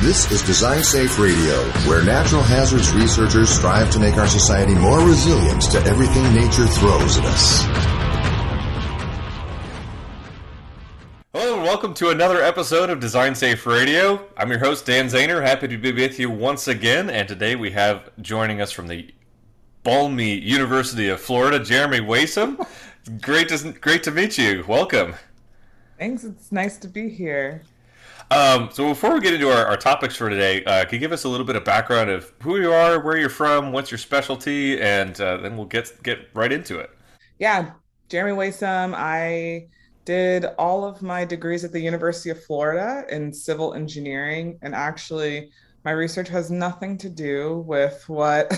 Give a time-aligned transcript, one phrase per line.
[0.00, 5.06] This is Design Safe Radio, where natural hazards researchers strive to make our society more
[5.06, 7.64] resilient to everything nature throws at us.
[11.34, 14.26] Hello and welcome to another episode of Design Safe Radio.
[14.38, 17.70] I'm your host Dan Zahner, happy to be with you once again, and today we
[17.72, 19.12] have joining us from the
[19.82, 22.66] balmy University of Florida, Jeremy Waisome.
[23.20, 24.64] great to great to meet you.
[24.66, 25.12] Welcome.
[25.98, 26.24] Thanks.
[26.24, 27.60] It's nice to be here.
[28.32, 31.10] Um, so before we get into our, our topics for today, uh, can you give
[31.10, 33.98] us a little bit of background of who you are, where you're from, what's your
[33.98, 36.90] specialty, and uh, then we'll get get right into it.
[37.40, 37.72] Yeah,
[38.08, 38.94] Jeremy Waisome.
[38.94, 39.66] I
[40.04, 45.50] did all of my degrees at the University of Florida in civil engineering, and actually,
[45.84, 48.52] my research has nothing to do with what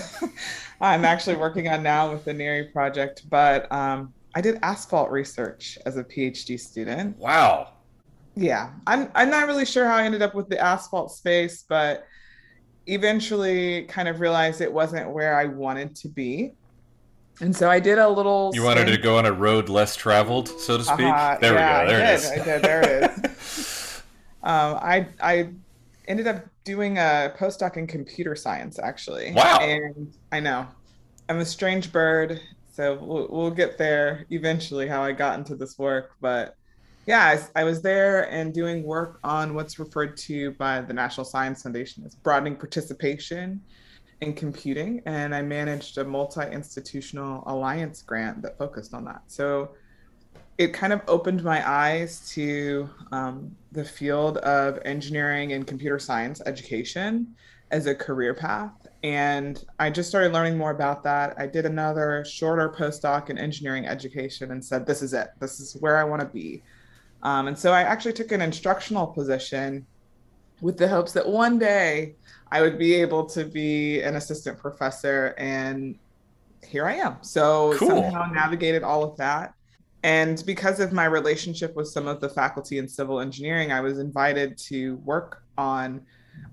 [0.81, 3.27] I'm actually working on now with the NHERI project.
[3.27, 7.17] But um, I did asphalt research as a PhD student.
[7.17, 7.72] Wow
[8.35, 12.07] yeah, I'm I'm not really sure how I ended up with the asphalt space, but
[12.87, 16.53] eventually kind of realized it wasn't where I wanted to be.
[17.41, 18.51] And so I did a little.
[18.53, 21.01] You wanted to go on a road less traveled, so to speak.
[21.01, 21.97] Uh-huh, there yeah, we go.
[21.97, 22.41] There I it did.
[22.41, 22.61] I did.
[22.63, 24.03] There it is.
[24.43, 25.49] um, I I
[26.07, 29.33] ended up doing a postdoc in computer science, actually.
[29.33, 29.59] Wow.
[29.61, 30.67] And I know
[31.29, 32.39] I'm a strange bird,
[32.71, 34.87] so we'll, we'll get there eventually.
[34.87, 36.55] How I got into this work, but
[37.05, 41.25] yeah, I, I, was there and doing work on what's referred to by the National
[41.25, 43.61] Science Foundation as broadening participation
[44.21, 45.01] in computing.
[45.05, 49.23] And I managed a multi institutional alliance grant that focused on that.
[49.27, 49.71] So
[50.57, 56.41] it kind of opened my eyes to um, the field of engineering and computer science
[56.45, 57.35] education
[57.71, 58.71] as a career path.
[59.01, 61.33] And I just started learning more about that.
[61.37, 65.29] I did another shorter postdoc in engineering education and said, this is it.
[65.39, 66.61] This is where I want to be.
[67.23, 69.85] Um, and so I actually took an instructional position
[70.61, 72.15] with the hopes that one day
[72.51, 75.33] I would be able to be an assistant professor.
[75.37, 75.97] And
[76.65, 77.17] here I am.
[77.21, 77.89] So cool.
[77.89, 79.53] somehow navigated all of that.
[80.03, 83.99] And because of my relationship with some of the faculty in civil engineering, I was
[83.99, 86.01] invited to work on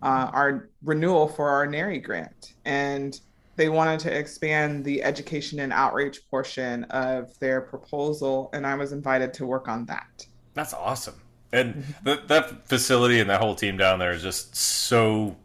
[0.03, 2.55] uh, our renewal for our NHERI grant.
[2.65, 3.21] And
[3.56, 8.50] they wanted to expand the education and outreach portion of their proposal.
[8.53, 10.27] And I was invited to work on that.
[10.60, 11.15] That's awesome.
[11.54, 12.04] And mm-hmm.
[12.04, 15.37] that that facility and that whole team down there is just so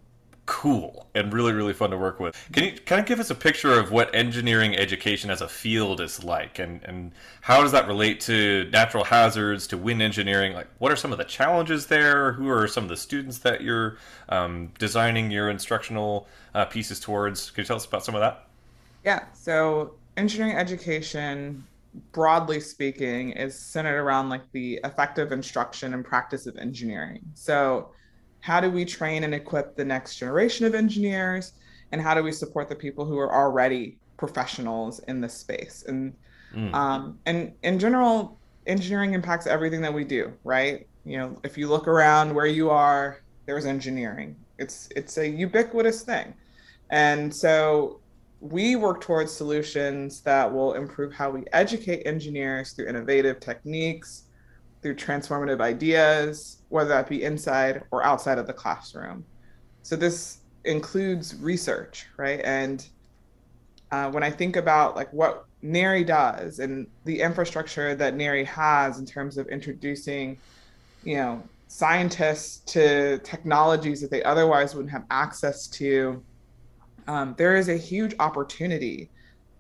[0.46, 2.36] cool and really really fun to work with.
[2.52, 6.02] Can you kind of give us a picture of what engineering education as a field
[6.02, 10.52] is like and and how does that relate to natural hazards to wind engineering?
[10.52, 12.34] Like what are some of the challenges there?
[12.34, 13.98] Who are some of the students that you're
[14.28, 17.52] um, designing your instructional uh, pieces towards?
[17.52, 18.48] Can you tell us about some of that?
[19.06, 21.64] Yeah, so engineering education
[22.12, 27.22] broadly speaking, is centered around like the effective instruction and practice of engineering.
[27.34, 27.92] So,
[28.42, 31.54] how do we train and equip the next generation of engineers?
[31.92, 35.84] And how do we support the people who are already professionals in this space?
[35.88, 36.14] And
[36.54, 36.74] mm.
[36.74, 40.88] um, and in general, engineering impacts everything that we do, right?
[41.06, 44.36] You know, if you look around where you are, there's engineering.
[44.58, 46.34] It's it's a ubiquitous thing.
[46.90, 48.00] And so
[48.42, 54.24] we work towards solutions that will improve how we educate engineers through innovative techniques,
[54.82, 59.26] through transformative ideas, whether that be inside or outside of the classroom.
[59.82, 62.42] So this includes research, right?
[62.44, 62.88] And
[63.92, 69.00] uh, when I think about like what NHERI does and the infrastructure that NHERI has
[69.00, 70.38] in terms of introducing,
[71.04, 76.24] you know, scientists to technologies that they otherwise wouldn't have access to
[77.08, 79.10] um, there is a huge opportunity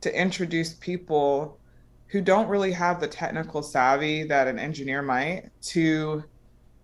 [0.01, 1.59] to introduce people
[2.07, 6.23] who don't really have the technical savvy that an engineer might to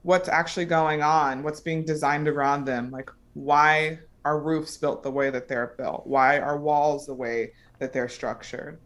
[0.04, 5.12] what's actually going on, what's being designed around them, like why are roofs built the
[5.12, 8.80] way that they're built, why are walls the way that they're structured.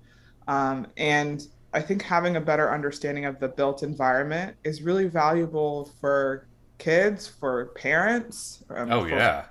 [0.48, 5.92] Um, and I think having a better understanding of the built environment is really valuable
[6.00, 6.48] for
[6.78, 8.64] kids, for parents.
[8.70, 9.46] Um, oh, for, yeah.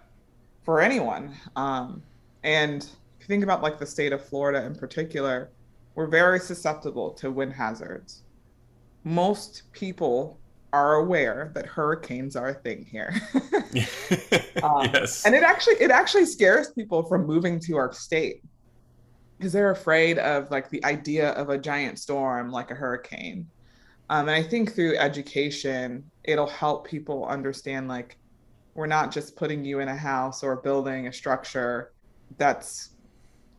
[0.64, 1.34] For anyone.
[1.56, 2.02] Um,
[2.44, 5.50] and if you think about like the state of Florida in particular,
[5.94, 8.22] we're very susceptible to wind hazards.
[9.02, 10.38] Most people
[10.72, 13.14] are aware that hurricanes are a thing here.
[14.62, 15.24] um, yes.
[15.24, 18.42] And it actually it actually scares people from moving to our state
[19.38, 23.48] because they're afraid of like the idea of a giant storm like a hurricane.
[24.10, 28.18] Um, and I think through education, it'll help people understand like
[28.74, 31.93] we're not just putting you in a house or building a structure
[32.36, 32.90] that's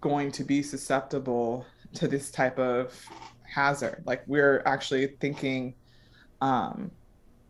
[0.01, 2.93] going to be susceptible to this type of
[3.43, 4.03] hazard.
[4.05, 5.75] Like we're actually thinking
[6.41, 6.91] um,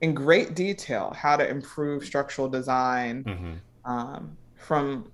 [0.02, 3.54] in great detail how to improve structural design hmm
[3.86, 5.12] um, from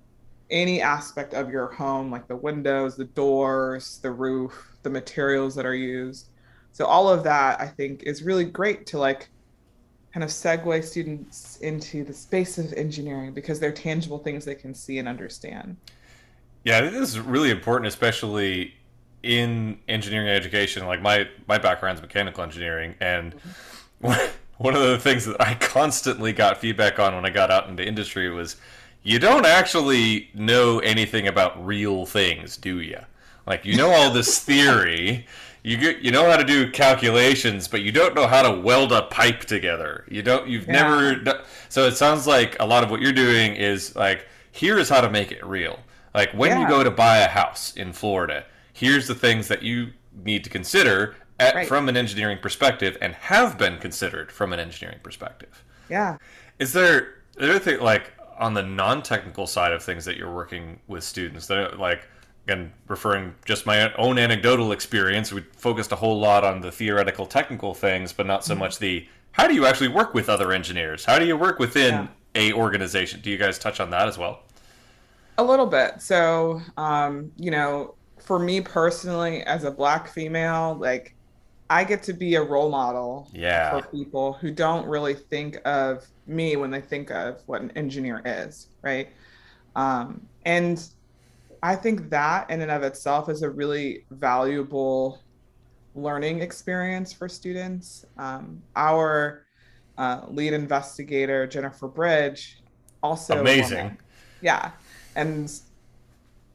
[0.50, 5.66] any aspect of your home, like the windows, the doors, the roof, the materials that
[5.66, 6.30] are used.
[6.72, 9.30] So all of that, I think, is really great to like
[10.14, 14.74] kind of segue students into the space of engineering because they're tangible things they can
[14.74, 15.78] see and understand.
[16.64, 18.74] Yeah, this is really important, especially
[19.24, 20.86] in engineering education.
[20.86, 23.34] Like my my background's mechanical engineering, and
[24.00, 27.86] one of the things that I constantly got feedback on when I got out into
[27.86, 28.58] industry was,
[29.04, 33.00] you don't actually know anything about real things, do you?
[33.48, 35.26] Like you know all this theory,
[35.64, 38.92] you get you know how to do calculations, but you don't know how to weld
[38.92, 40.06] a pipe together.
[40.10, 40.74] You don't you've Yeah.
[40.74, 44.90] never so it sounds like a lot of what you're doing is like here is
[44.90, 45.80] how to make it real.
[46.14, 49.92] Like when you go to buy a house in Florida, here's the things that you
[50.26, 51.68] need to consider at, Right.
[51.68, 55.64] from an engineering perspective and have been considered from an engineering perspective.
[55.90, 56.18] Yeah.
[56.60, 60.80] Is there is there anything like on the non-technical side of things that you're working
[60.88, 62.08] with students that like
[62.48, 67.26] again referring just my own anecdotal experience we focused a whole lot on the theoretical
[67.26, 71.06] technical things but not so much the how do you actually work with other engineers
[71.06, 74.44] how do you work within a organization do you guys touch on that as well
[75.38, 76.02] A little bit.
[76.02, 81.16] So, um, you know, for me personally, as a Black female, like
[81.70, 83.70] I get to be a role model Yeah.
[83.72, 88.22] for people who don't really think of me when they think of what an engineer
[88.26, 89.10] is, right?
[89.76, 90.84] Um, and
[91.64, 95.20] I think that in and of itself is a really valuable
[95.94, 98.06] learning experience for students.
[98.18, 99.46] Um, our
[99.98, 102.62] uh, lead investigator, Jennifer Bridge,
[103.04, 103.98] also Amazing.
[104.42, 104.72] Yeah.
[105.16, 105.52] And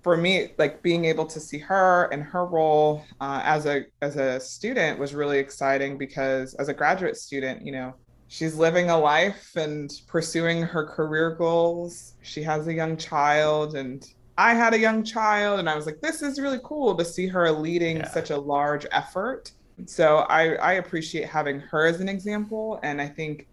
[0.03, 4.17] for me, like being able to see her and her role uh, as a as
[4.17, 7.95] a student was really exciting because as a graduate student, you know,
[8.29, 12.15] she's living a life and pursuing her career goals.
[12.23, 14.07] She has a young child, and
[14.39, 17.27] I had a young child, and I was like, this is really cool to see
[17.27, 18.11] her leading Yeah.
[18.11, 19.53] such a large effort.
[19.87, 23.49] So I I appreciate having her as an example, and I think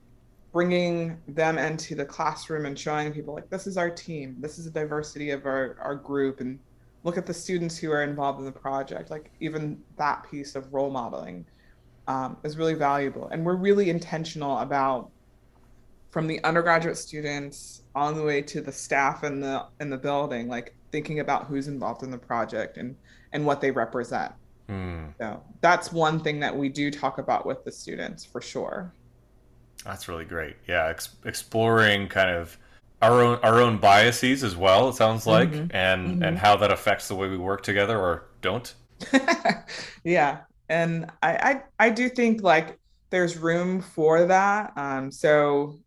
[0.52, 4.36] bringing them into the classroom and showing people like this is our team.
[4.40, 6.42] This is the diversity of our, our group.
[6.42, 6.60] And
[7.04, 9.10] look at the students who are involved in the project.
[9.10, 11.46] Like even that piece of role modeling
[12.08, 13.28] um, is really valuable.
[13.30, 15.12] And we're really intentional about
[16.14, 20.48] from the undergraduate students on the way to the staff in the in the building
[20.50, 22.98] like thinking about who's involved in the project and
[23.34, 24.34] and what they represent
[24.70, 25.12] Hmm.
[25.20, 28.96] so that's one thing that we do talk about with the students for sure
[29.86, 30.58] That's really great.
[30.68, 32.58] Yeah, ex- exploring kind of
[33.02, 34.90] our own our own biases as well.
[34.90, 35.70] It sounds like, Mhm.
[35.72, 36.38] and and Mhm.
[36.38, 38.74] how that affects the way we work together or don't.
[40.04, 45.80] yeah and I, I i do think like there's room for that um so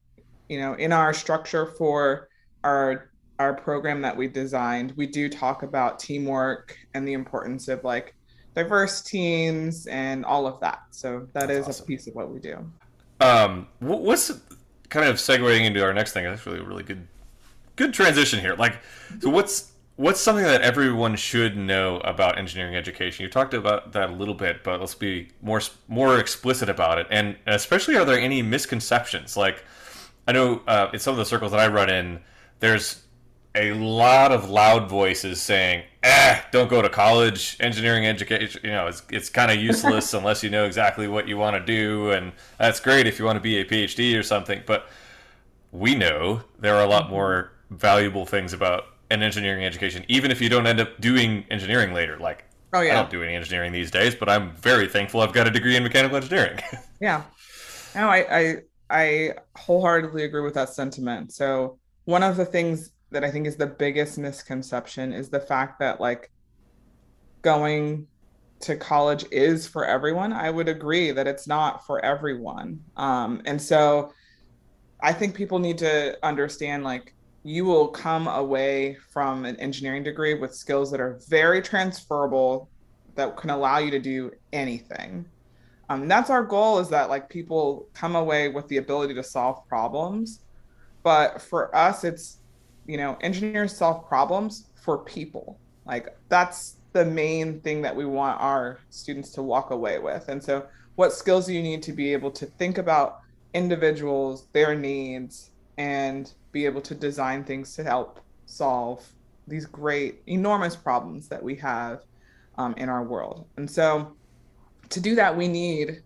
[0.49, 2.29] you know in our structure for
[2.65, 7.83] our our program that we designed we do talk about teamwork and the importance of
[7.85, 8.15] like
[8.55, 11.83] diverse teams and all of that so that That's is awesome.
[11.83, 12.57] a piece of what we do
[13.21, 14.31] Um, what's
[14.89, 16.25] kind of segueing into our next thing?
[16.25, 17.09] That's really a really good
[17.77, 18.55] good transition here.
[18.55, 18.81] Like,
[19.21, 23.25] so what's what's something that everyone should know about engineering education?
[23.25, 27.07] You talked about that a little bit, but let's be more more explicit about it.
[27.11, 29.37] And especially, are there any misconceptions?
[29.37, 29.65] Like,
[30.27, 32.21] I know uh, in some of the circles that I run in,
[32.61, 33.03] there's
[33.55, 37.57] a lot of loud voices saying, "Eh, don't go to college.
[37.61, 41.37] Engineering education, you know, it's it's kind of useless unless you know exactly what you
[41.37, 44.63] want to do, and that's great if you want to be a PhD or something."
[44.67, 44.89] But
[45.73, 50.41] we know there are a lot more valuable things about an engineering education, even if
[50.41, 52.19] you don't end up doing engineering later.
[52.19, 55.33] Like, oh yeah, I don't do any engineering these days, but I'm very thankful I've
[55.33, 56.59] got a degree in mechanical engineering.
[57.01, 57.25] Yeah.
[57.95, 58.57] No, I, I
[58.91, 61.33] I wholeheartedly agree with that sentiment.
[61.33, 65.79] So one of the things that I think is the biggest misconception is the fact
[65.81, 66.31] that like
[67.43, 68.07] going
[68.61, 70.33] to college is for everyone.
[70.33, 72.81] I would agree that it's not for everyone.
[72.97, 74.13] Um, and so
[75.01, 80.35] I think people need to understand like you will come away from an engineering degree
[80.35, 82.69] with skills that are very transferable
[83.15, 85.25] that can allow you to do anything
[85.89, 89.67] um, that's our goal is that like people come away with the ability to solve
[89.69, 90.41] problems.
[91.03, 92.39] But for us it's
[92.87, 95.59] you know engineers solve problems for people.
[95.85, 100.29] Like that's the main thing that we want our students to walk away with.
[100.29, 100.67] And so
[100.97, 103.21] what skills do you need to be able to think about
[103.55, 109.07] individuals their needs and be able to design things to help solve
[109.47, 112.01] these great enormous problems that we have
[112.57, 113.47] um, in our world?
[113.59, 114.17] And so
[114.91, 116.03] to do that we need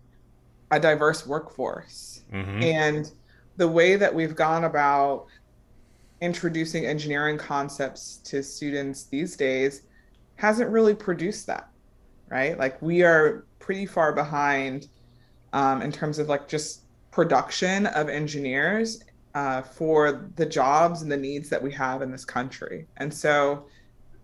[0.71, 2.23] a diverse workforce.
[2.33, 2.63] Mm-hmm.
[2.63, 3.11] And
[3.57, 5.27] the way that we've gone about
[6.21, 9.83] introducing engineering concepts to students these days
[10.35, 11.69] hasn't really produced that,
[12.29, 12.57] right?
[12.57, 14.87] Like we are pretty far behind
[15.53, 19.03] um, in terms of like just production of engineers
[19.35, 22.87] uh, for the jobs and the needs that we have in this country.
[22.97, 23.65] And so,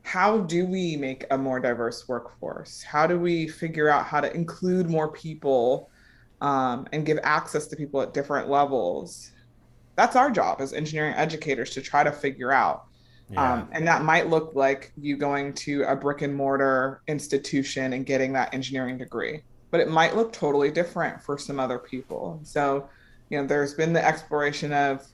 [0.07, 2.81] how do we make a more diverse workforce?
[2.81, 5.89] How do we figure out how to include more people
[6.39, 9.31] um, and give access to people at different levels?
[9.97, 12.85] That's our job as engineering educators to try to figure out.
[13.29, 13.55] Yeah.
[13.55, 18.05] Um, and that might look like you going to a brick and mortar institution and
[18.05, 22.39] getting that engineering degree, but it might look totally different for some other people.
[22.43, 22.87] So,
[23.29, 25.05] you know, there's been the exploration of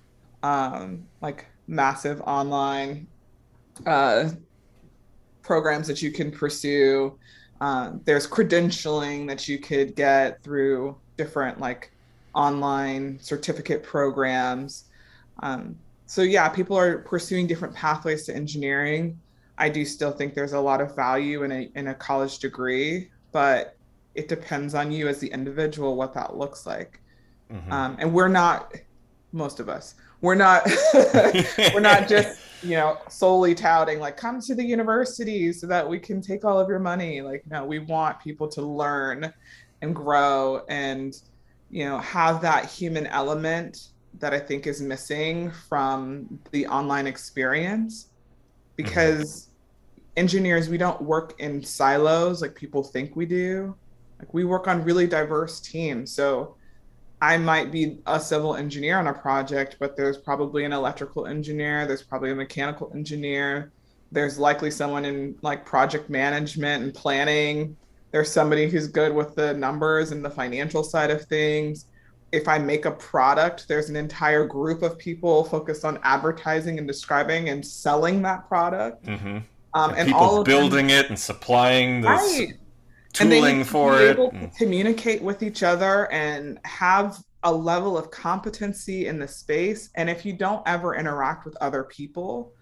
[0.43, 3.07] um, like massive online
[3.87, 4.29] uh,
[5.43, 7.17] programs that you can pursue.
[7.61, 11.91] Uh, there's credentialing that you could get through different like
[12.33, 14.85] online certificate programs.
[15.41, 19.19] Um, so yeah, people are pursuing different pathways to engineering.
[19.57, 23.11] I do still think there's a lot of value in a in a college degree,
[23.31, 23.77] but
[24.15, 26.99] it depends on you as the individual what that looks like.
[27.51, 27.71] Mm-hmm.
[27.71, 28.73] Um, and we're not,
[29.31, 30.67] most of us, we're not,
[31.73, 35.99] we're not just you know solely touting like come to the university so that we
[35.99, 37.21] can take all of your money.
[37.21, 39.33] Like no, we want people to learn
[39.81, 41.13] and grow and
[41.69, 43.89] you know have that human element
[44.19, 48.07] that I think is missing from the online experience
[48.75, 50.19] because mm-hmm.
[50.19, 53.75] engineers we don't work in silos like people think we do
[54.19, 56.55] like we work on really diverse teams so
[57.23, 61.87] I might be a civil engineer on a project, but there's probably an electrical engineer,
[61.87, 63.71] there's probably a mechanical engineer,
[64.11, 67.77] there's likely someone in like project management and planning.
[68.11, 71.85] There's somebody who's good with the numbers and the financial side of things.
[72.33, 76.85] If I make a product, there's an entire group of people focused on advertising and
[76.85, 79.05] describing and selling that product.
[79.05, 79.37] Mm-hmm.
[79.75, 82.53] Um, and, and people building them, it and supplying the right
[83.13, 84.11] tooling for it.
[84.11, 89.89] Able to communicate with each other and have a level of competency in the space.
[89.95, 92.53] And if you don't ever interact with other people,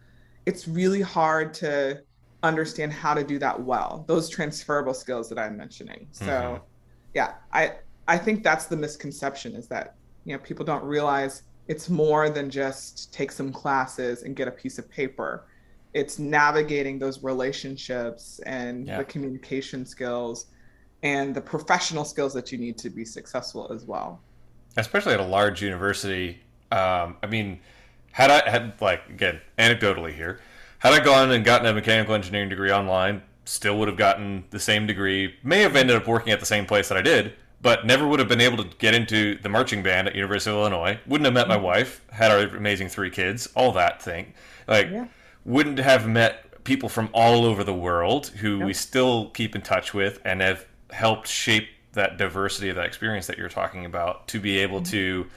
[0.46, 2.02] it's really hard to
[2.44, 4.04] understand how to do that well.
[4.08, 6.08] Those transferable skills that I'm mentioning.
[6.12, 6.64] So, mm-hmm.
[7.14, 7.74] yeah, I
[8.08, 12.50] I think that's the misconception is that you know people don't realize it's more than
[12.50, 15.46] just take some classes and get a piece of paper
[15.94, 18.98] it's navigating those relationships and yeah.
[18.98, 20.48] the communication skills
[21.04, 24.22] and the professional skills that you need to be successful as well
[24.78, 26.40] especially at a large university
[26.72, 27.60] um, i mean
[28.12, 30.40] had i had like again anecdotally here
[30.80, 34.60] had i gone and gotten a mechanical engineering degree online still would have gotten the
[34.60, 37.86] same degree may have ended up working at the same place that i did but
[37.86, 40.98] never would have been able to get into the marching band at university of illinois
[41.08, 41.66] wouldn't have met my mm-hmm.
[41.66, 44.34] wife had our amazing three kids all that thing
[44.68, 45.08] like yeah
[45.46, 48.68] wouldn't have met people from all over the world who yep.
[48.68, 53.28] we still keep in touch with and have helped shape that diversity of that experience
[53.28, 54.92] that you're talking about to be able mm-hmm.
[54.92, 55.28] to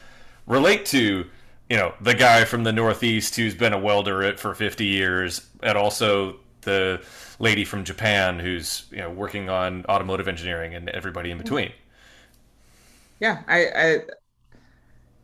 [0.47, 1.25] relate to
[1.71, 5.79] you know the guy from the northeast who's been a welder for 50 years and
[5.79, 7.03] also the
[7.39, 11.73] lady from japan who's you know working on automotive engineering and everybody in between
[13.21, 13.99] yeah i, I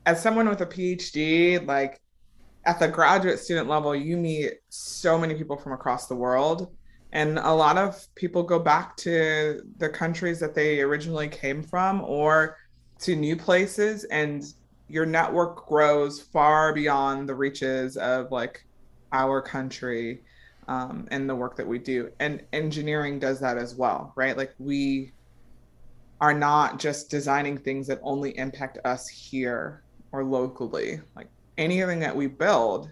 [0.06, 2.00] as someone with a phd like
[2.64, 6.74] at the graduate student level, you meet so many people from across the world.
[7.12, 12.02] And a lot of people go back to the countries that they originally came from
[12.02, 12.56] or
[13.00, 14.04] to new places.
[14.04, 14.44] And
[14.88, 18.64] your network grows far beyond the reaches of like
[19.12, 20.22] our country
[20.68, 22.10] um, and the work that we do.
[22.20, 24.36] And engineering does that as well, right?
[24.36, 25.12] Like we
[26.20, 31.00] are not just designing things that only impact us here or locally.
[31.16, 31.28] Like
[31.60, 32.90] anything that we build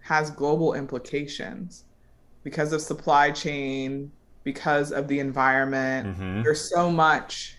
[0.00, 1.84] has global implications
[2.42, 4.10] because of supply chain,
[4.44, 6.08] because of the environment.
[6.08, 6.42] Mm-hmm.
[6.42, 7.56] There's so much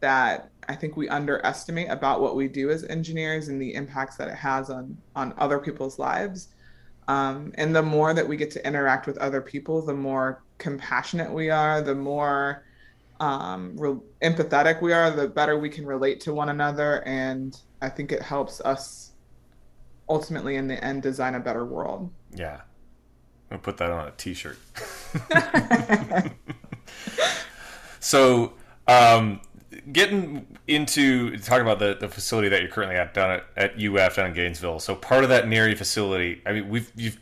[0.00, 4.28] that I think we underestimate about what we do as engineers and the impacts that
[4.28, 6.48] it has on on other people's lives.
[7.08, 11.32] Um, and the more that we get to interact with other people, the more compassionate
[11.32, 12.64] we are, the more
[13.20, 17.02] um, re- empathetic we are, the better we can relate to one another.
[17.06, 19.11] And I think it helps us
[20.12, 22.10] ultimately in the end design a better world.
[22.34, 22.60] Yeah.
[23.50, 24.58] I'm gonna put that on a t-shirt.
[28.00, 28.52] so
[28.86, 29.40] um,
[29.90, 34.16] getting into talking about the, the facility that you're currently at down at, at UF
[34.16, 34.80] down in Gainesville.
[34.80, 37.18] So part of that NHERI facility, I mean, we've you've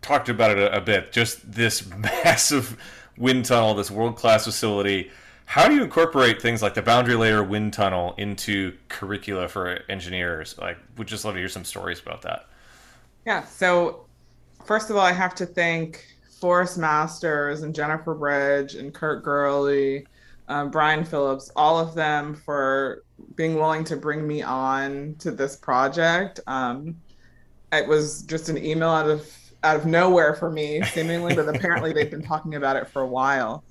[0.00, 1.12] talked about it a, a bit.
[1.12, 2.76] Just this massive
[3.18, 5.10] wind tunnel, this world class facility.
[5.46, 10.58] How do you incorporate things like the boundary layer wind tunnel into curricula for engineers?
[10.58, 12.46] Like, would just love to hear some stories about that.
[13.24, 13.44] Yeah.
[13.44, 14.06] So,
[14.64, 16.04] first of all, I have to thank
[16.40, 20.06] Forrest Masters and Jennifer Bridge and Kurt Gurley,
[20.48, 23.04] um, Brian Phillips, all of them for
[23.36, 26.40] being willing to bring me on to this project.
[26.46, 26.96] Um,
[27.72, 31.92] it was just an email out of out of nowhere for me, seemingly, but apparently
[31.92, 33.64] they've been talking about it for a while.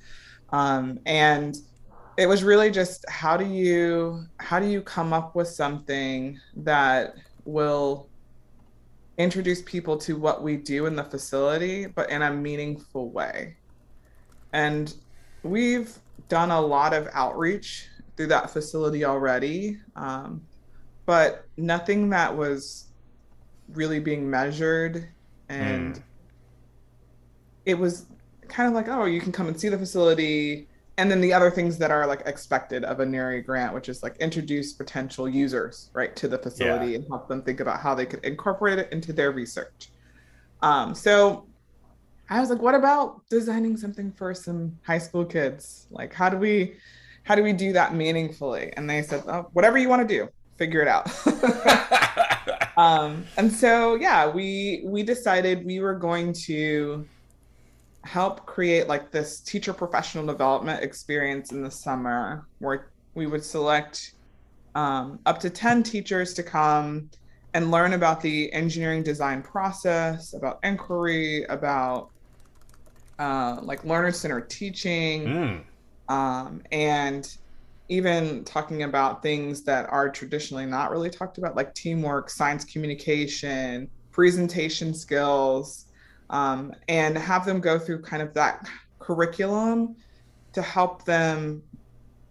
[0.55, 1.57] Um, and
[2.17, 7.15] it was really just how do you how do you come up with something that
[7.43, 8.07] will
[9.17, 13.57] introduce people to what we do in the facility, but in a meaningful way.
[14.53, 14.93] And
[15.43, 15.93] we've
[16.29, 20.41] done a lot of outreach through that facility already, um,
[21.05, 22.85] but nothing that was
[23.73, 25.09] really being measured.
[25.49, 26.03] And mm.
[27.65, 28.05] it was
[28.47, 31.51] kind of like, oh, you can come and see the facility and then the other
[31.51, 35.89] things that are like expected of a NHERI grant, which is like introduce potential users
[35.93, 36.97] right to the facility yeah.
[36.97, 39.89] and help them think about how they could incorporate it into their research.
[40.61, 41.47] Um, so
[42.29, 45.87] I was like, what about designing something for some high school kids?
[45.91, 46.75] Like, how do we,
[47.23, 48.71] how do we do that meaningfully?
[48.77, 51.11] And they said, oh, whatever you want to do, figure it out.
[52.77, 57.05] um, and so yeah, we we decided we were going to
[58.05, 64.13] help create like this teacher professional development experience in the summer where we would select
[64.75, 67.09] um, up to 10 teachers to come
[67.55, 72.09] and learn about the engineering design process, about inquiry, about
[73.17, 75.23] uh, like learner centered teaching,
[76.09, 76.13] mm.
[76.13, 77.37] um, and
[77.87, 83.89] even talking about things that are traditionally not really talked about, like teamwork, science communication,
[84.11, 85.85] presentation skills,
[86.29, 88.67] um, and have them go through kind of that
[88.99, 89.95] curriculum
[90.53, 91.61] to help them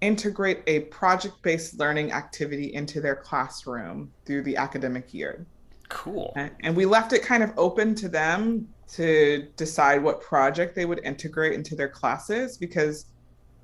[0.01, 5.47] integrate a project based learning activity into their classroom through the academic year.
[5.89, 6.35] Cool.
[6.61, 11.01] And we left it kind of open to them to decide what project they would
[11.05, 13.07] integrate into their classes because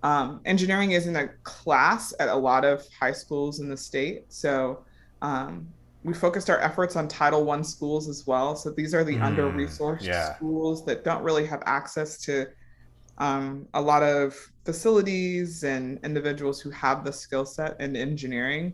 [0.02, 4.24] um, engineering isn't a class at a lot of high schools in the state.
[4.28, 4.84] So
[5.20, 5.68] um,
[6.02, 8.56] we focused our efforts on Title One schools as well.
[8.56, 10.34] So these are the mm, under resourced yeah.
[10.36, 12.46] schools that don't really have access to
[13.18, 14.34] um, a lot of
[14.64, 18.72] facilities and individuals who have the skill set in engineering.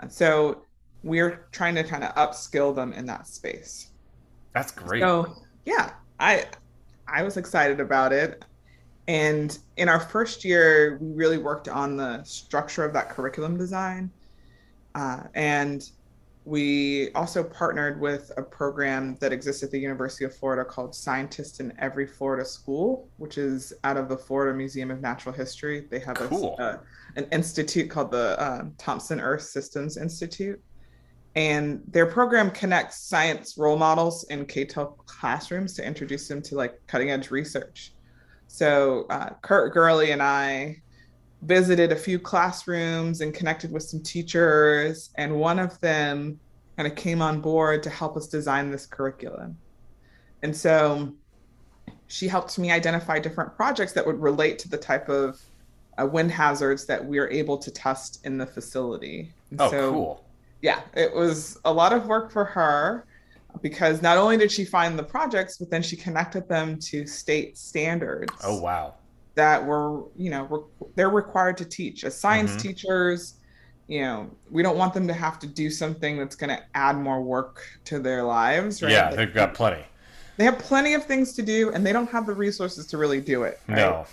[0.00, 0.62] And so
[1.02, 3.90] we're trying to kind of upskill them in that space.
[4.54, 5.02] That's great.
[5.02, 5.34] So
[5.66, 6.46] yeah, I
[7.06, 8.42] I was excited about it.
[9.06, 14.10] And in our first year, we really worked on the structure of that curriculum design.
[14.94, 15.90] Uh, and
[16.44, 21.60] we also partnered with a program that exists at the University of Florida called Scientists
[21.60, 25.86] in Every Florida School, which is out of the Florida Museum of Natural History.
[25.90, 26.56] They have cool.
[26.58, 26.78] a, uh,
[27.16, 30.62] an institute called the uh, Thompson Earth Systems Institute.
[31.34, 36.56] And their program connects science role models in K 12 classrooms to introduce them to
[36.56, 37.92] like cutting edge research.
[38.46, 40.82] So uh, Kurt Gurley and I
[41.44, 46.40] visited a few classrooms and connected with some teachers, and one of them
[46.76, 49.56] kind of came on board to help us design this curriculum.
[50.42, 51.12] And so
[52.06, 55.40] she helped me identify different projects that would relate to the type of
[56.00, 59.32] uh, wind hazards that we are able to test in the facility.
[59.50, 60.24] And oh, so, cool.
[60.62, 63.06] Yeah, it was a lot of work for her
[63.60, 67.56] because not only did she find the projects, but then she connected them to state
[67.56, 68.32] standards.
[68.42, 68.94] Oh, wow
[69.34, 72.68] that were you know re- they're required to teach as science mm-hmm.
[72.68, 73.34] teachers
[73.86, 76.96] you know we don't want them to have to do something that's going to add
[76.96, 79.84] more work to their lives right yeah they've got plenty
[80.36, 83.20] they have plenty of things to do and they don't have the resources to really
[83.20, 83.76] do it right?
[83.76, 84.06] no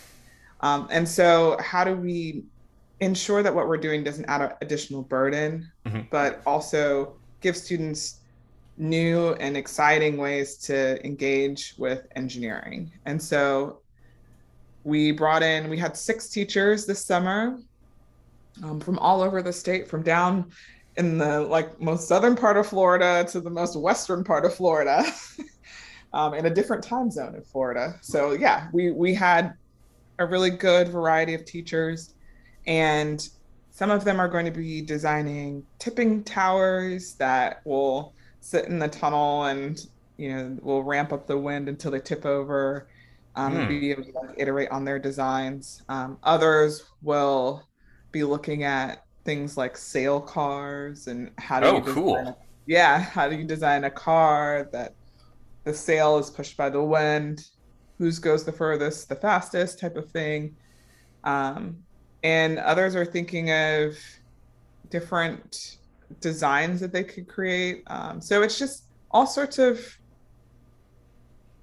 [0.62, 2.44] um, and so how do we
[3.00, 6.02] ensure that what we're doing doesn't add an additional burden mm-hmm.
[6.12, 8.20] but also give students
[8.78, 13.81] new and exciting ways to engage with engineering and so
[14.84, 17.60] we brought in, we had six teachers this summer
[18.64, 20.52] um, from all over the state, from down
[20.98, 25.04] in the like most southern part of Florida to the most western part of Florida,
[26.14, 27.96] um, in a different time zone in Florida.
[28.02, 29.54] So yeah, we we had
[30.20, 32.14] a really good variety of teachers,
[32.68, 33.28] and
[33.72, 38.88] some of them are going to be designing tipping towers that will sit in the
[38.88, 42.88] tunnel and you know will ramp up the wind until they tip over
[43.36, 43.68] um, mm.
[43.68, 45.84] be able to like, iterate on their designs.
[45.90, 47.68] Um, others will
[48.12, 52.16] be looking at things like sail cars and how do oh, you cool.
[52.16, 54.94] A, yeah, how do you design a car that
[55.64, 57.48] the sail is pushed by the wind,
[57.98, 60.56] whose goes the furthest, the fastest type of thing.
[61.24, 61.78] Um,
[62.24, 63.96] and others are thinking of
[64.90, 65.78] different
[66.20, 67.84] designs that they could create.
[67.88, 69.80] Um, so it's just all sorts of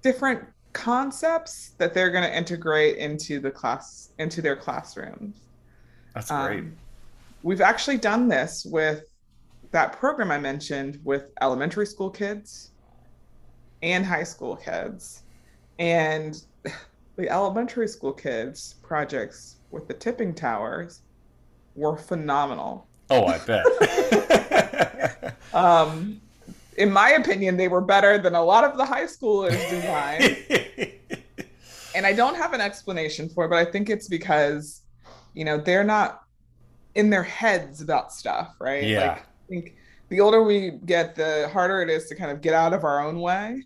[0.01, 5.37] different concepts that they're going to integrate into the class into their classrooms.
[6.13, 6.59] That's great.
[6.59, 6.77] Um,
[7.43, 9.05] we've actually done this with
[9.71, 12.71] that program I mentioned with elementary school kids
[13.81, 15.23] and high school kids.
[15.77, 16.43] And
[17.15, 21.01] the elementary school kids projects with the tipping towers
[21.75, 22.87] were phenomenal.
[23.09, 23.65] Oh, I bet.
[25.53, 26.21] um,
[26.79, 30.37] in my opinion, they were better than a lot of the high schoolers' design.
[31.93, 34.81] and I don't have an explanation for it, but I think it's because,
[35.33, 36.21] you know, they're not
[36.95, 38.85] in their heads about stuff, right?
[38.85, 39.09] Yeah.
[39.09, 39.75] Like, I think
[40.07, 43.05] the older we get, the harder it is to kind of get out of our
[43.05, 43.63] own way.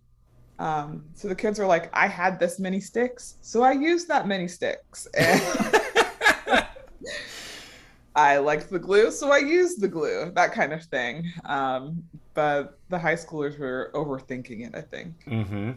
[0.57, 4.27] Um, so the kids are like, I had this many sticks, so I used that
[4.27, 5.07] many sticks.
[5.17, 5.41] And
[8.15, 11.31] I liked the glue, so I used the glue, that kind of thing.
[11.45, 15.13] Um, but the high schoolers were overthinking it, I think.
[15.25, 15.71] mm-hmm.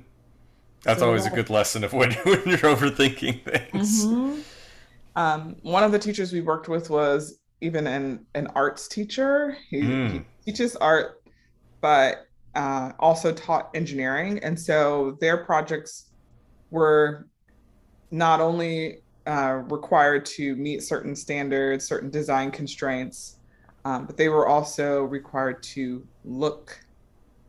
[0.82, 4.04] That's So- always a good lesson of when, when you're overthinking things.
[4.06, 4.42] Mhm.
[5.16, 9.56] Um, one of the teachers we worked with was even an, an arts teacher.
[9.70, 10.24] He, Mm.
[10.44, 11.22] he teaches art,
[11.80, 14.38] but uh, also taught engineering.
[14.42, 16.10] And so their projects
[16.70, 17.26] were
[18.10, 23.38] not only uh, required to meet certain standards, certain design constraints,
[23.84, 26.78] um, but they were also required to look,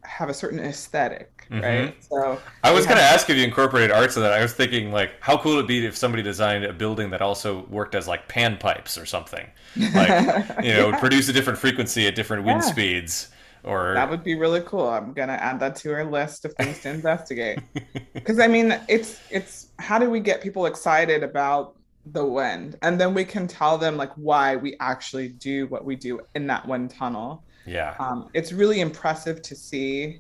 [0.04, 1.94] have a certain aesthetic, right?
[2.00, 4.34] So I was going to ask if you incorporated arts in that.
[4.34, 7.22] I was thinking, like, how cool would it be if somebody designed a building that
[7.22, 9.48] also worked as, like, pan pipes or something?
[9.94, 10.22] Like,
[10.62, 11.00] you know, Yeah.
[11.00, 12.64] produce a different frequency at different wind Yeah.
[12.64, 13.30] speeds.
[13.64, 14.88] Or, That would be really cool.
[14.88, 17.60] I'm gonna add that to our list of things to investigate.
[18.14, 21.76] Because I mean, it's it's how do we get people excited about
[22.12, 25.96] the wind, and then we can tell them like why we actually do what we
[25.96, 27.44] do in that wind tunnel.
[27.66, 27.96] yeah.
[28.00, 30.20] Um, it's really impressive to see,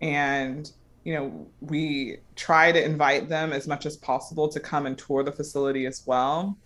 [0.00, 0.70] and
[1.04, 5.22] you know we try to invite them as much as possible to come and tour
[5.22, 6.56] the facility as well.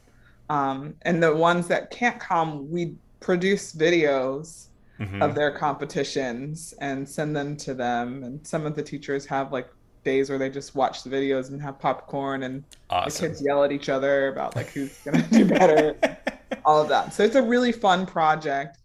[0.48, 4.68] Um, and the ones that can't come, we produce videos
[5.00, 5.22] Mhm.
[5.22, 8.24] of their competitions and send them to them.
[8.24, 9.68] And some of the teachers have like
[10.04, 13.22] days where they just watch the videos and have popcorn and awesome.
[13.22, 15.96] the kids yell at each other about like who's gonna do better,
[16.64, 17.12] all of that.
[17.14, 18.78] So it's a really fun project.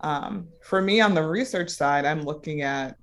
[0.00, 2.96] Um, for me on the research side, I'm looking at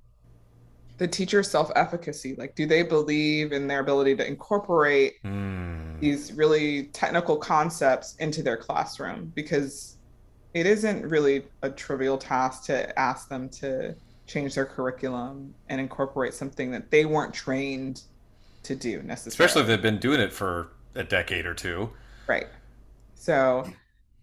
[0.98, 2.36] the teacher self-efficacy.
[2.36, 5.98] Like, do they believe in their ability to incorporate Hmm.
[6.00, 9.95] these really technical concepts into their classroom because
[10.56, 13.94] it isn't really a trivial task to ask them to
[14.26, 18.00] change their curriculum and incorporate something that they weren't trained
[18.62, 19.34] to do necessarily.
[19.34, 21.90] Especially if they've been doing it for a decade or two.
[22.26, 22.46] right.
[23.14, 23.68] So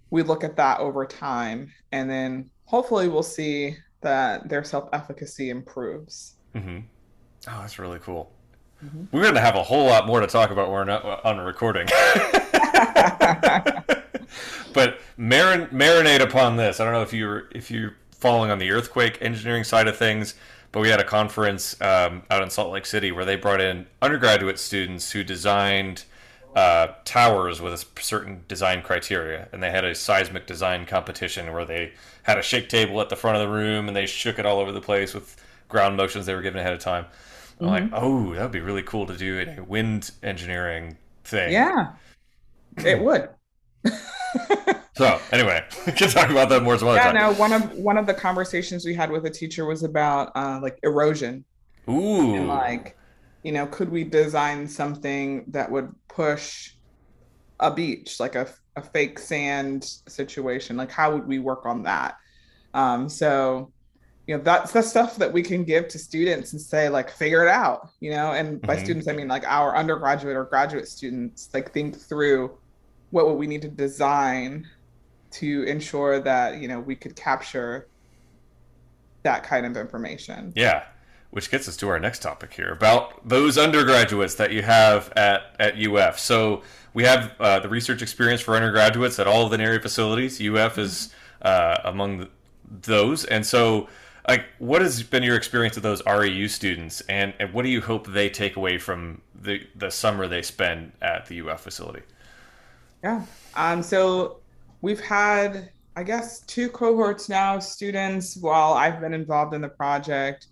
[0.10, 6.38] we look at that over time and then hopefully we'll see that their self-efficacy improves.
[6.56, 6.80] Mm-hmm.
[7.48, 8.32] Oh, that's really cool.
[8.84, 9.08] Mhm.
[9.12, 11.38] We're going to have a whole lot more to talk about when we're not on
[11.38, 11.88] a recording.
[14.74, 16.80] but marin- marinate upon this.
[16.80, 20.36] I don't know if you're if you're following on the earthquake engineering side of things,
[20.72, 23.86] but we had a conference um, out in Salt Lake City where they brought in
[24.02, 26.06] undergraduate students who designed
[26.56, 31.66] uh, towers with a certain design criteria, and they had a seismic design competition where
[31.66, 34.46] they had a shake table at the front of the room and they shook it
[34.46, 35.36] all over the place with
[35.68, 37.06] ground motions they were given ahead of time.
[37.60, 41.52] I'm like, oh, that would be really cool to do in a wind engineering thing.
[41.52, 41.94] yeah.
[42.84, 43.30] It would.
[44.96, 47.20] So anyway, we can talk about that more some other yeah, time.
[47.20, 50.60] no, one of one of the conversations we had with a teacher was about uh,
[50.62, 51.46] like erosion
[51.90, 52.98] Ooh, and like,
[53.44, 56.72] you know, could we design something that would push
[57.60, 60.78] a beach, like a, a fake sand situation?
[60.78, 62.16] Like, how would we work on that?
[62.74, 63.74] Um, so,
[64.28, 67.44] you know, that's the stuff that we can give to students and say, like, figure
[67.44, 68.78] it out, you know, and by Mhm.
[68.78, 72.58] students, I mean like our undergraduate or graduate students, like, think through
[73.14, 74.68] what would we need to design
[75.30, 77.88] to ensure that, you know, we could capture
[79.22, 80.52] that kind of information.
[80.56, 80.86] yeah.
[81.30, 85.56] Which gets us to our next topic here about those undergraduates that you have at,
[85.60, 86.20] at UF.
[86.20, 86.62] So
[86.94, 90.40] we have uh, the research experience for undergraduates at all of the NHERI facilities.
[90.40, 92.30] UF is uh, among th
[92.82, 93.26] those.
[93.26, 93.90] And so,
[94.28, 97.82] like, what has been your experience with those REU students, and, and what do you
[97.82, 102.04] hope they take away from the, the summer they spend at the UF facility?
[103.04, 103.26] Yeah.
[103.56, 104.40] Um, so
[104.82, 110.48] we've had, I guess, two cohorts now students while I've been involved in the project.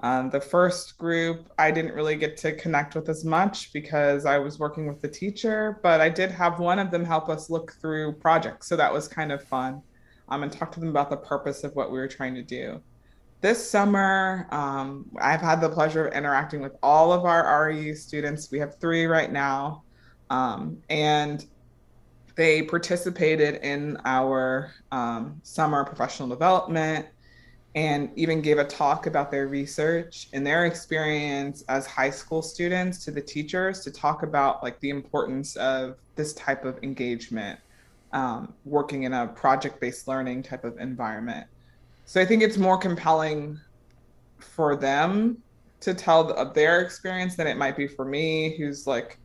[0.00, 4.38] Um, the first group, I didn't really get to connect with as much because I
[4.38, 7.72] was working with the teacher, but I did have one of them help us look
[7.80, 8.66] through projects.
[8.66, 9.80] So that was kind of fun
[10.28, 12.82] um, and talk to them about the purpose of what we were trying to do.
[13.40, 18.50] This summer, um, I've had the pleasure of interacting with all of our REU students.
[18.50, 19.84] We have three right now.
[20.30, 21.46] Um, and
[22.36, 27.06] they participated in our um, summer professional development
[27.74, 33.04] and even gave a talk about their research and their experience as high school students
[33.04, 37.58] to the teachers to talk about like the importance of this type of engagement
[38.12, 41.46] um, working in a project-based learning type of environment.
[42.04, 43.58] So i think it's more compelling
[44.38, 45.38] for them
[45.80, 49.18] to tell of their experience than it might be for me who's like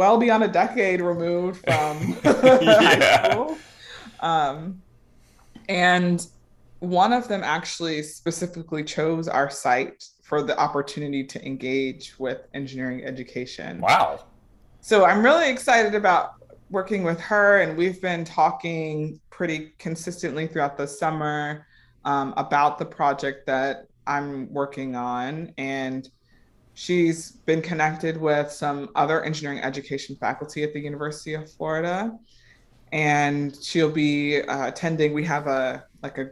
[0.00, 3.58] well beyond a decade removed from high school
[4.20, 4.80] um,
[5.68, 6.26] and
[6.78, 13.04] one of them actually specifically chose our site for the opportunity to engage with engineering
[13.04, 13.78] education.
[13.80, 14.24] Wow.
[14.80, 16.36] So I'm really excited about
[16.70, 21.66] working with her, and we've been talking pretty consistently throughout the summer
[22.06, 25.52] um, about the project that I'm working on.
[25.58, 26.08] And
[26.74, 32.16] she's been connected with some other engineering education faculty at the University of Florida.
[32.92, 36.30] And she'll be uh, attending, we have a like a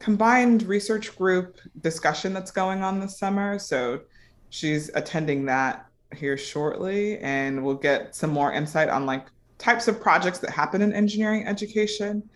[0.00, 3.58] combined research group discussion that's going on this summer.
[3.58, 4.00] So
[4.48, 9.26] she's attending that here shortly, and we'll get some more insight on like
[9.58, 12.28] types of projects that happen in engineering education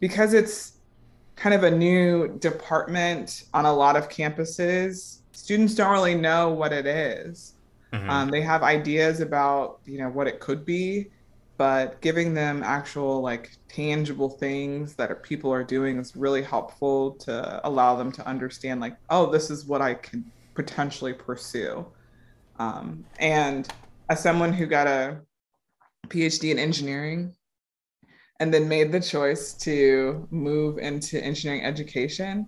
[0.00, 0.78] because it's
[1.36, 5.17] kind of a new department on a lot of campuses.
[5.38, 7.54] Students don't really know what it is.
[7.92, 8.10] Mm-hmm.
[8.10, 11.10] Um, they have ideas about you know what it could be,
[11.58, 17.12] but giving them actual like tangible things that are, people are doing is really helpful
[17.12, 20.24] to allow them to understand like oh this is what i can
[20.54, 21.84] potentially pursue
[22.58, 23.68] um, and
[24.08, 25.18] as someone who got a
[26.08, 27.34] phd in engineering
[28.40, 32.46] and then made the choice to move into engineering education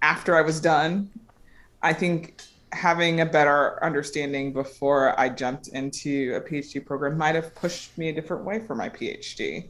[0.00, 1.10] after i was done
[1.86, 7.54] i think having a better understanding before I jumped into a PhD program might have
[7.54, 9.68] pushed me a different way for my PhD.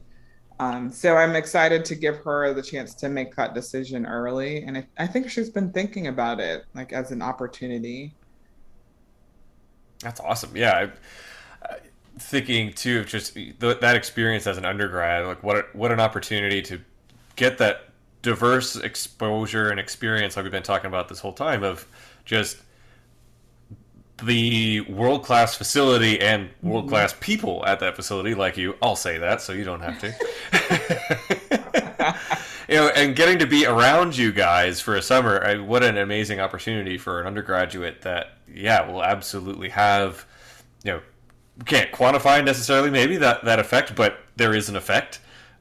[0.59, 4.79] Um, so I'm excited to give her the chance to make that decision early, and
[4.79, 8.15] I, I think she's been thinking about it like as an opportunity.
[9.99, 10.57] That's awesome.
[10.57, 10.89] Yeah,
[11.63, 11.77] I, I,
[12.17, 16.63] thinking too of just th- that experience as an undergrad, like what what an opportunity
[16.63, 16.81] to
[17.35, 17.86] get that
[18.21, 21.87] diverse exposure and experience, like we've been talking about this whole time, of
[22.25, 22.57] just
[24.23, 27.21] the world class facility and world class mm-hmm.
[27.21, 28.75] people at that facility, like you.
[28.81, 30.15] I'll say that so you don't have to.
[32.67, 35.97] you know, and getting to be around you guys for a summer, I, what an
[35.97, 40.25] amazing opportunity for an undergraduate that, yeah, will absolutely have,
[40.83, 41.01] you know,
[41.65, 45.19] can't quantify necessarily maybe that, that effect, but there is an effect.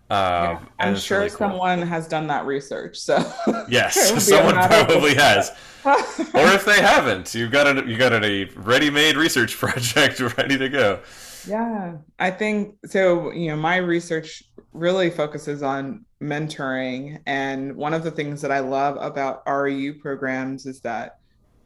[0.08, 1.38] Um, yeah, I'm sure really cool.
[1.38, 2.96] someone has done that research.
[2.96, 3.16] So
[3.68, 5.50] yes, someone probably has.
[5.86, 10.68] or if they haven't, you've got a you got a ready-made research project ready to
[10.68, 11.00] go.
[11.46, 13.32] Yeah, I think so.
[13.32, 18.60] You know, my research really focuses on mentoring, and one of the things that I
[18.60, 21.18] love about REU programs is that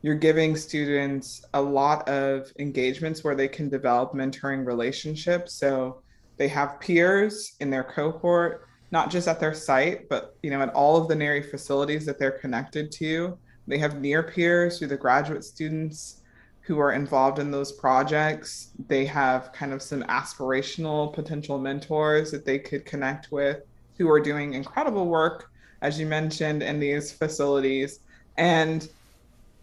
[0.03, 5.55] you're giving students a lot of engagements where they can develop mentoring relationships.
[5.55, 6.03] So
[6.41, 10.73] they have peers in their cohort, not just at their site, but you know, at
[10.73, 13.37] all of the NHERI facilities that they're connected to.
[13.69, 16.23] They have near peers through the graduate students
[16.63, 18.71] who are involved in those projects.
[18.89, 23.61] They have kind of some aspirational potential mentors that they could connect with
[23.99, 25.51] who are doing incredible work,
[25.83, 28.01] as you mentioned, in these facilities.
[28.39, 28.89] And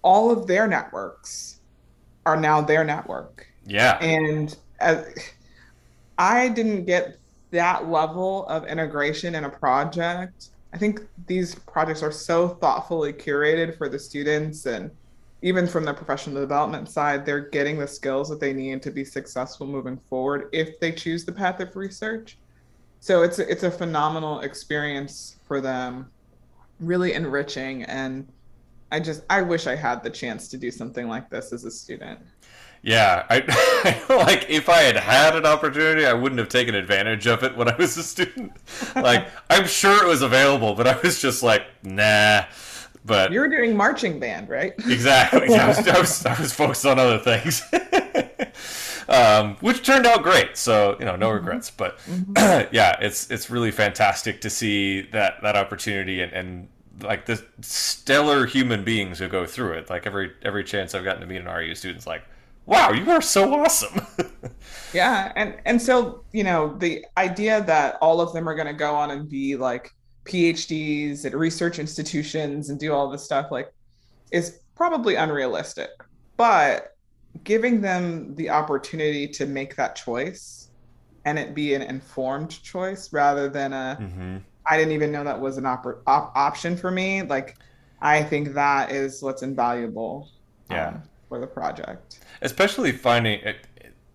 [0.04, 1.60] all of their networks
[2.28, 3.48] are now their network.
[3.66, 3.98] Yeah.
[3.98, 5.08] And as,
[6.18, 7.18] I didn't get
[7.52, 10.50] that level of integration in a project.
[10.74, 14.92] I think these projects are so thoughtfully curated for the students and
[15.44, 19.06] even from the professional development side, they're getting the skills that they need to be
[19.06, 22.38] successful moving forward if they choose the path of research.
[23.00, 26.10] So it's a, it's a phenomenal experience for them,
[26.80, 28.28] really enriching and
[28.92, 31.72] I just I wish I had the chance to do something like this as a
[31.72, 32.20] student.
[32.88, 33.40] Yeah, I
[34.10, 37.68] like if I had had an opportunity, I wouldn't have taken advantage of it when
[37.68, 38.54] I was a student.
[38.96, 42.46] Like I'm sure it was available, but I was just like, nah.
[43.04, 44.74] But you were doing marching band, right?
[44.88, 45.54] Exactly.
[45.54, 47.62] I, was, I, was, I was focused on other things,
[49.10, 50.56] um, which turned out great.
[50.56, 51.46] So you know, no mm-hmm.
[51.46, 51.70] regrets.
[51.70, 52.34] But mm-hmm.
[52.74, 56.68] yeah, it's it's really fantastic to see that that opportunity and, and
[57.02, 59.90] like the stellar human beings who go through it.
[59.90, 62.24] Like every every chance I've gotten to meet an REU student's like,
[62.68, 64.00] wow, you are so awesome.
[64.94, 68.74] yeah, and and so you know the idea that all of them are going to
[68.74, 69.92] go on and be like
[70.26, 73.74] PhDs at research institutions and do all this stuff like
[74.32, 75.90] is probably unrealistic.
[76.36, 76.96] But
[77.44, 80.70] giving them the opportunity to make that choice
[81.26, 84.38] and it be an informed choice rather than a mm-hmm.
[84.70, 87.22] I didn't even know that was an op- op- option for me.
[87.22, 87.58] Like,
[88.02, 90.30] I think that is what's invaluable.
[90.70, 90.90] Yeah.
[90.90, 93.68] Um, for the project, especially finding it,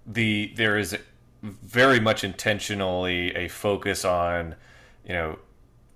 [0.07, 0.97] the there is
[1.43, 4.55] very much intentionally a focus on,
[5.05, 5.39] you know,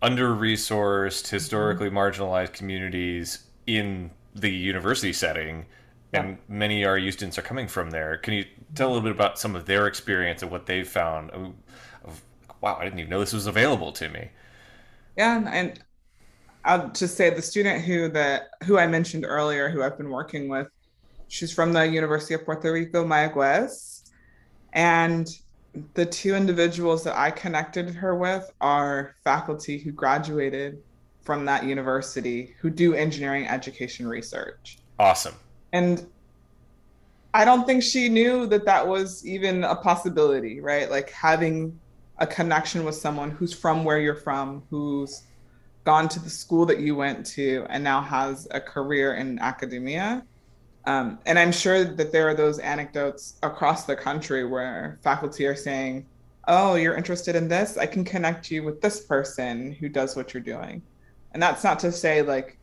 [0.03, 1.99] under resourced, historically mm-hmm.
[1.99, 5.67] marginalized communities in the university setting
[6.13, 8.17] and many REU students are coming from there.
[8.19, 11.31] Can you tell a little bit about some of their experience and what they've found?
[11.31, 11.53] Of,
[12.05, 12.23] of,
[12.61, 14.31] wow, I didn't even know this was available to me.
[15.17, 15.81] Yeah, and
[16.65, 20.49] I'll just say the student who that who I mentioned earlier, who I've been working
[20.49, 20.69] with,
[21.29, 24.11] she's from the University of Puerto Rico, Mayagüez,
[24.73, 25.29] and
[25.95, 30.83] the two individuals that I connected her with are faculty who graduated
[31.23, 34.79] from that university who do engineering education research.
[34.99, 35.35] Awesome.
[35.73, 36.07] And
[37.35, 40.91] I don't think she knew that that was even a possibility, right?
[40.91, 41.79] Like having
[42.19, 45.25] a connection with someone who's from where you're from, who's
[45.85, 50.25] gone to the school that you went to, and now has a career in academia.
[50.87, 55.57] Um, and I'm sure that there are those anecdotes across the country where faculty are
[55.57, 56.07] saying,
[56.49, 57.77] Oh, you're interested in this?
[57.77, 60.81] I can connect you with this person who does what you're doing.
[61.33, 62.57] And that's not to say like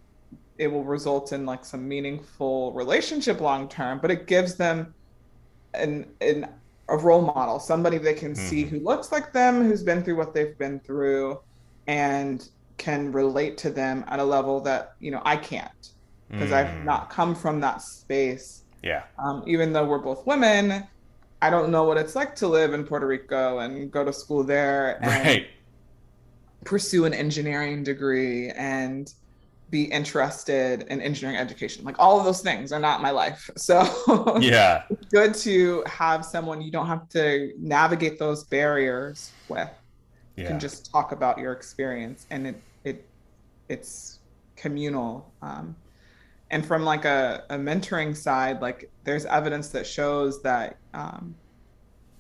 [0.58, 4.94] it will result in like some meaningful relationship long term, but it gives them
[5.74, 6.48] an, an
[6.90, 8.48] a role model, somebody they can mm-hmm.
[8.48, 11.40] see who looks like them, who's been through what they've been through,
[11.88, 15.93] and can relate to them at a level that you know I can't
[16.34, 16.54] because mm.
[16.54, 18.64] I've not come from that space.
[18.82, 19.04] Yeah.
[19.18, 20.86] Um, even though we're both women,
[21.42, 24.44] I don't know what it's like to live in Puerto Rico and go to school
[24.44, 25.48] there and right.
[26.66, 29.14] pursue an engineering degree and
[29.70, 31.84] be interested in engineering education.
[31.84, 33.50] Like all of those things are not my life.
[33.58, 39.70] So yeah, it's good to have someone you don't have to navigate those barriers with.
[40.36, 40.50] You yeah.
[40.50, 43.08] can just talk about your experience, and it it
[43.70, 44.20] it's
[44.56, 45.32] communal.
[45.42, 45.76] Um,
[46.54, 51.34] and from like a, a mentoring side, like there's evidence that shows that um,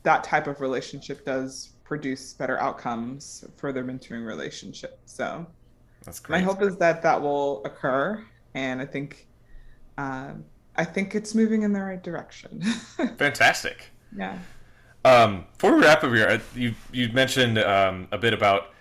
[0.02, 5.00] that type of relationship does produce better outcomes for their mentoring relationship.
[5.06, 5.46] So
[6.04, 6.39] that's great.
[6.39, 9.28] My hope is that that will occur, and I think,
[10.00, 10.32] uh,
[10.76, 12.60] I think it's moving in the right direction.
[13.17, 13.91] Fantastic.
[14.17, 14.39] Yeah.
[15.06, 18.74] Um, before we wrap up here, you you mentioned um, a bit about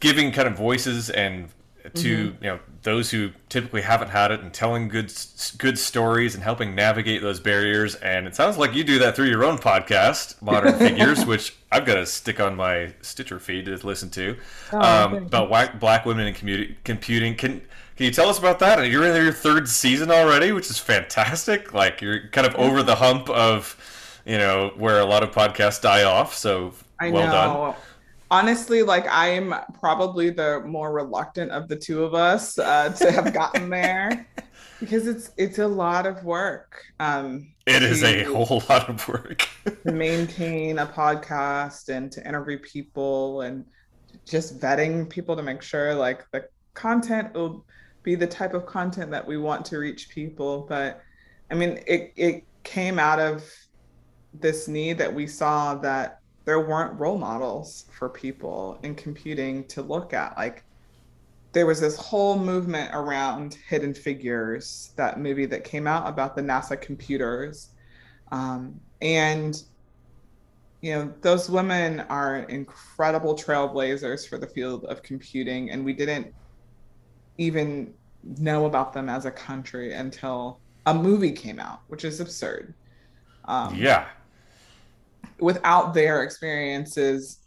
[0.00, 1.50] giving kind of voices and
[1.92, 2.44] to mm-hmm.
[2.44, 5.12] you know those who typically haven't had it and telling good
[5.58, 7.94] good stories and helping navigate those barriers.
[7.96, 11.84] And it sounds like you do that through your own podcast modern figures which i've
[11.84, 14.36] got to stick on my stitcher feed to listen to.
[14.72, 17.34] Oh, um, about black women in computing.
[17.36, 17.60] Can
[17.96, 18.88] can you tell us about that?
[18.88, 21.74] You're in your third season already which is fantastic.
[21.74, 23.76] Like you're kind of over the hump of
[24.24, 26.34] you know where a lot of podcasts die off.
[26.34, 27.32] So I well know.
[27.32, 27.74] done
[28.34, 33.32] honestly like i'm probably the more reluctant of the two of us uh, to have
[33.32, 34.26] gotten there
[34.80, 36.82] because it's it's a lot of work.
[37.00, 39.48] Um it is a whole lot of work.
[39.86, 43.64] to maintain a podcast and to interview people and
[44.24, 47.64] just vetting people to make sure like the content will
[48.02, 50.66] be the type of content that we want to reach people.
[50.68, 51.00] But
[51.50, 53.44] i mean it it came out of
[54.32, 59.82] this need that we saw that there weren't role models for people in computing to
[59.82, 60.36] look at.
[60.36, 60.64] Like
[61.52, 66.42] there was this whole movement around hidden figures, that movie that came out about the
[66.42, 67.70] NASA computers.
[68.32, 69.62] Um, and
[70.82, 76.34] you know, those women are incredible trailblazers for the field of computing, and we didn't
[77.38, 77.94] even
[78.38, 82.74] know about them as a country until a movie came out, which is absurd.
[83.46, 84.08] Um, yeah,
[85.44, 87.40] without their experiences,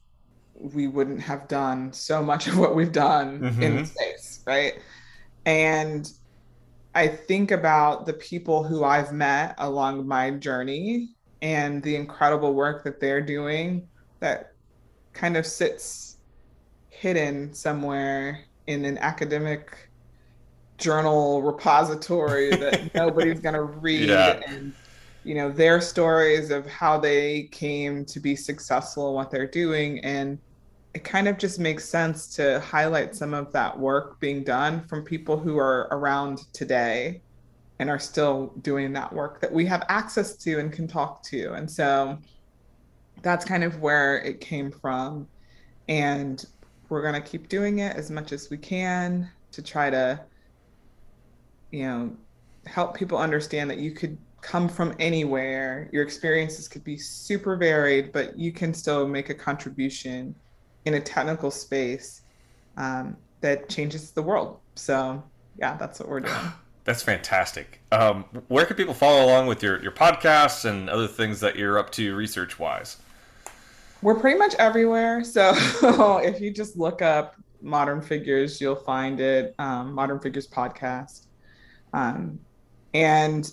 [0.54, 3.64] we wouldn't have done so much of what we've done mm-hmm.
[3.64, 4.76] in space, right?
[5.46, 6.12] And
[6.94, 11.10] I think about the people who I've met along my journey
[11.42, 13.88] and the incredible work that they're doing
[14.20, 14.54] that
[15.14, 16.18] kind of sits
[16.90, 19.90] hidden somewhere in an academic
[20.78, 24.40] journal repository that nobody's going to read yeah.
[24.48, 24.74] and
[25.28, 30.40] you know their stories of how they came to be successful what they're doing and
[30.94, 35.04] it kind of just makes sense to highlight some of that work being done from
[35.04, 37.22] people who are around today
[37.80, 41.54] and are still doing that work that we have access to and can talk to.
[41.54, 42.18] And so
[43.22, 45.28] that's kind of where it came from.
[45.88, 46.44] And
[46.90, 50.20] we're going to keep doing it as much as we can to try to,
[51.72, 52.16] you know,
[52.66, 55.90] help people understand that you could come from anywhere.
[55.92, 60.36] Your experiences could be super varied, but you can still make a contribution
[60.86, 62.22] in a technical space
[62.78, 64.60] um, that changes the world.
[64.76, 65.24] So,
[65.58, 66.36] yeah, that's what we're doing.
[66.84, 67.82] That's fantastic.
[67.92, 71.78] Um, where can people follow along with your, your podcasts and other things that you're
[71.78, 72.96] up to research wise?
[74.02, 75.22] We're pretty much everywhere.
[75.26, 75.52] So
[76.24, 79.54] if you just look up Modern Figures, you'll find it.
[79.60, 81.26] Um, Modern Figures podcast.
[81.92, 82.40] Um,
[82.94, 83.52] and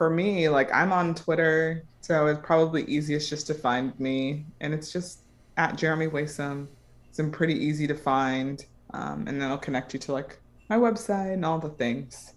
[0.00, 4.72] for me, like I'm on Twitter, so it's probably easiest just to find me, and
[4.72, 5.24] it's just
[5.58, 6.68] at Jeremi Waisome.
[7.10, 10.40] It's pretty easy to find, um, and then I'll connect you to like
[10.70, 12.32] my website and all the things.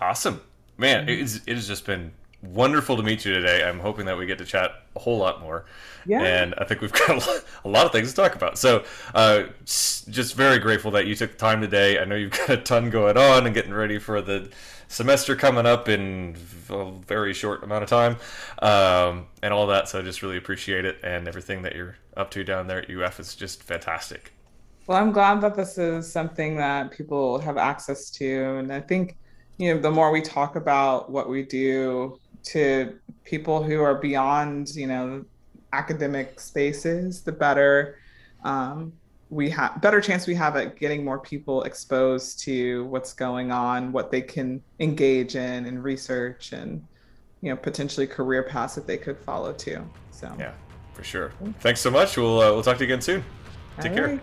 [0.00, 0.40] Awesome,
[0.76, 1.08] man!
[1.08, 1.20] Mm-hmm.
[1.20, 2.12] It's it has just been
[2.42, 3.64] wonderful to meet you today.
[3.64, 5.64] I'm hoping that we get to chat a whole lot more.
[6.06, 6.22] Yeah.
[6.22, 7.26] And I think we've got
[7.64, 8.58] a lot of things to talk about.
[8.58, 8.84] So,
[9.14, 11.98] uh, just very grateful that you took the time today.
[11.98, 14.50] I know you've got a ton going on and getting ready for the
[14.88, 16.36] semester coming up in
[16.70, 18.16] a very short amount of time
[18.62, 19.88] um, and all that.
[19.88, 20.98] So, I just really appreciate it.
[21.02, 24.32] And everything that you're up to down there at UF is just fantastic.
[24.86, 28.56] Well, I'm glad that this is something that people have access to.
[28.56, 29.18] And I think,
[29.58, 34.74] you know, the more we talk about what we do to people who are beyond,
[34.74, 35.24] you know,
[35.72, 37.98] academic spaces, the better
[38.44, 38.92] um,
[39.30, 43.92] we have better chance we have at getting more people exposed to what's going on,
[43.92, 46.84] what they can engage in and research and
[47.42, 49.84] you know potentially career paths that they could follow too.
[50.10, 50.52] So yeah,
[50.94, 51.32] for sure.
[51.60, 52.16] Thanks so much.
[52.16, 53.24] We'll uh, we'll talk to you again soon.
[53.80, 54.06] Take All care.
[54.08, 54.20] Right.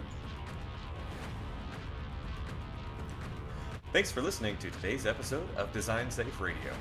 [3.93, 6.73] Thanks for listening to today's episode of Design Safe Radio.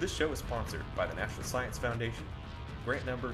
[0.00, 2.24] This show is sponsored by the National Science Foundation,
[2.84, 3.32] grant number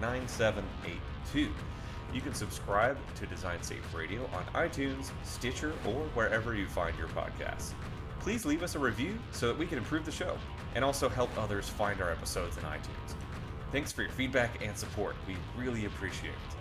[0.00, 0.62] 2129782.
[2.12, 7.08] You can subscribe to Design Safe Radio on iTunes, Stitcher, or wherever you find your
[7.08, 7.72] podcasts.
[8.20, 10.38] Please leave us a review so that we can improve the show
[10.76, 13.16] and also help others find our episodes in iTunes.
[13.72, 15.16] Thanks for your feedback and support.
[15.26, 16.54] We really appreciate it.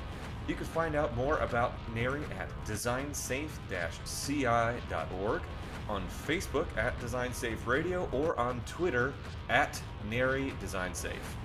[0.47, 5.41] You can find out more about NHERI at designsafe-ci.org,
[5.89, 9.13] on Facebook at Design Safe Radio, or on Twitter
[9.49, 11.35] at NHERI Design Safe.